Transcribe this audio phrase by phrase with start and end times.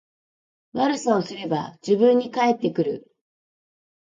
[0.73, 3.11] 悪さをすれば自分に返ってくる